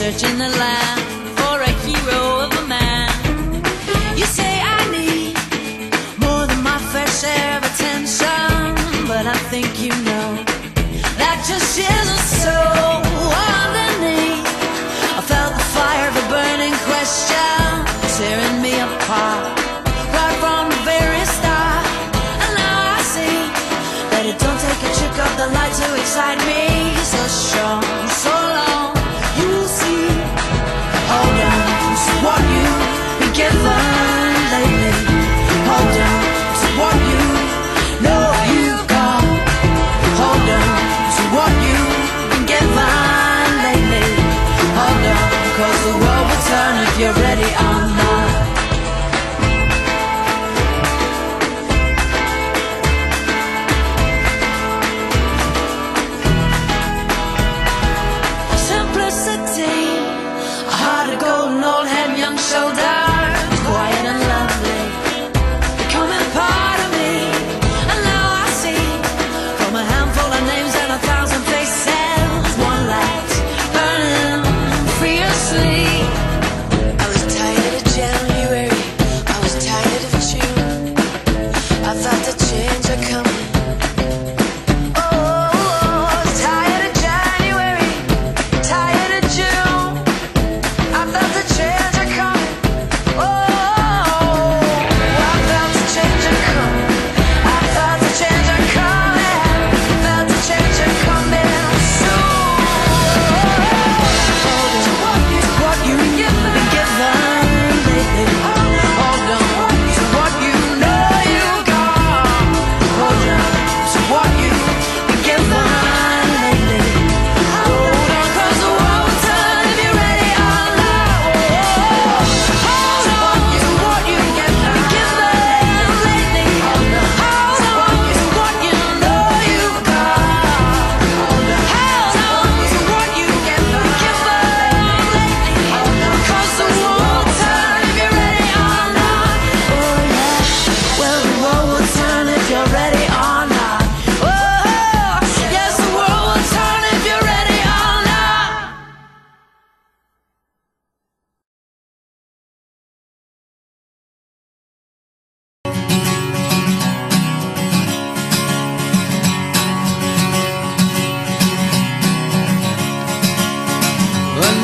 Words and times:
searching 0.00 0.38
the 0.38 0.48
land 0.48 1.00
for 1.36 1.60
a 1.60 1.72
hero 1.84 2.40
of 2.44 2.50
a 2.62 2.66
man. 2.66 3.10
You 4.16 4.24
say 4.24 4.52
I 4.76 4.78
need 4.96 5.34
more 6.24 6.46
than 6.46 6.62
my 6.62 6.78
fair 6.90 7.06
share 7.20 7.58
of 7.58 7.64
attention, 7.70 9.06
but 9.06 9.26
I 9.26 9.36
think 9.50 9.68
you 9.78 9.90
know 10.08 10.28
that 11.18 11.44
just 11.46 11.76
share. 11.76 11.99
you're 47.00 47.14
ready 47.14 47.50
or 47.66 47.80
not. 47.98 48.30
Simplicity, 58.68 59.62
a 60.66 60.76
heart 60.82 61.14
of 61.14 61.20
golden 61.20 61.64
old 61.64 61.86
head, 61.86 62.18
young 62.18 62.36
shoulder. 62.36 62.89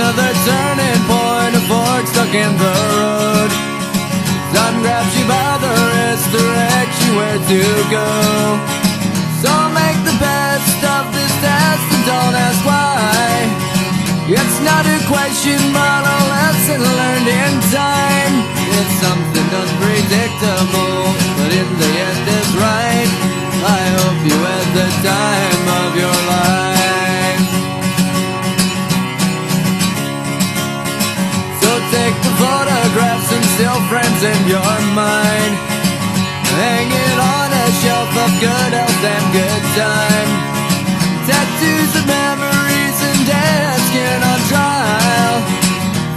another 0.00 0.32
turning 0.48 1.02
point, 1.04 1.52
a 1.60 1.62
fork 1.68 2.04
stuck 2.08 2.32
in 2.32 2.52
the 2.56 2.74
road. 2.96 3.50
Sun 4.48 4.80
grabs 4.80 5.12
you 5.12 5.28
by 5.28 5.60
the 5.60 5.72
wrist, 5.76 6.24
directs 6.32 6.98
you 7.04 7.12
where 7.20 7.40
to 7.52 7.62
go. 7.92 8.08
So 9.44 9.52
make 9.76 10.00
the 10.08 10.16
best 10.16 10.80
of 10.96 11.04
this 11.12 11.32
test 11.44 11.84
and 11.92 12.04
don't 12.08 12.36
ask 12.48 12.60
why. 12.64 13.44
It's 14.24 14.58
not 14.64 14.88
a 14.88 14.98
question, 15.04 15.60
but 15.76 16.02
a 16.16 16.18
lesson 16.32 16.80
learned 16.80 17.28
in 17.28 17.52
time. 17.68 18.34
It's 18.80 18.94
something 19.04 19.46
comes 34.20 34.36
in 34.36 34.48
your 34.48 34.76
mind. 34.94 35.54
Hanging 36.60 37.18
on 37.20 37.48
a 37.52 37.66
shelf 37.80 38.10
of 38.24 38.30
good 38.40 38.72
health 38.72 39.04
and 39.14 39.24
good 39.32 39.62
time. 39.76 40.30
Tattoos 41.26 41.92
of 41.96 42.06
memories 42.06 42.98
and 43.08 43.20
dead 43.26 43.76
skin 43.88 44.20
on 44.20 44.40
trial. 44.52 45.36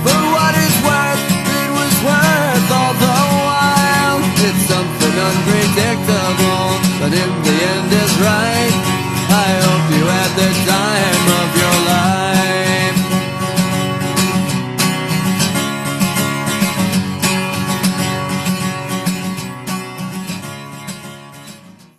For 0.04 0.20
what 0.36 0.54
it's 0.56 0.80
worth, 0.84 1.24
it 1.62 1.70
was 1.80 1.94
worth 2.04 2.68
all 2.72 2.96
the 3.06 3.20
while. 3.48 4.20
It's 4.48 4.64
something 4.68 5.16
unpredictable, 5.30 6.70
but 7.00 7.12
in 7.14 7.32
the 7.46 7.56
end 7.72 7.90
it's 7.92 8.16
right. 8.20 8.73